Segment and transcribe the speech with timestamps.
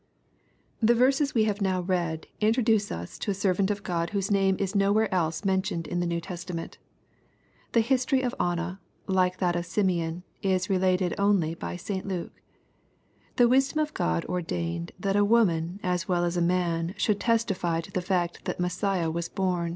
[0.81, 4.55] The verses we have now read introduce us to a servant of God whose name
[4.57, 6.79] is nowhere else mentioned in the New Testament.
[7.73, 12.07] The history of Anna, like that of Simeon, is related only by St.
[12.07, 12.41] Luke.
[13.35, 17.79] The wisdom of God ordained that a woman as well as a man should testify
[17.81, 19.69] to the fact that Messiah was bom.